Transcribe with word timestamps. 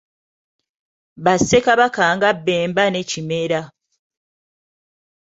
Ba 1.23 1.33
ssekabaka 1.39 2.05
nga 2.15 2.29
Bbemba 2.37 2.83
ne 2.89 3.01
Kimera. 3.09 3.61